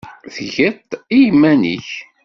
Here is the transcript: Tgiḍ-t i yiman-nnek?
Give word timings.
Tgiḍ-t 0.35 0.91
i 1.17 1.17
yiman-nnek? 1.21 1.89